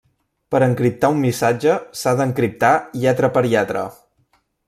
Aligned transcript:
Per 0.53 0.61
encriptar 0.67 1.11
un 1.15 1.19
missatge 1.25 1.75
s’ha 2.01 2.15
d'encriptar 2.21 2.73
lletra 3.05 3.31
per 3.37 3.47
lletra. 3.53 3.87